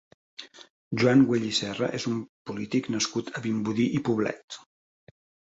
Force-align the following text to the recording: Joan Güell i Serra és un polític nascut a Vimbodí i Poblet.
Joan 1.01 1.19
Güell 1.31 1.45
i 1.49 1.51
Serra 1.57 1.89
és 1.97 2.07
un 2.13 2.23
polític 2.53 2.91
nascut 2.97 3.31
a 3.41 3.45
Vimbodí 3.45 3.87
i 4.01 4.03
Poblet. 4.09 4.61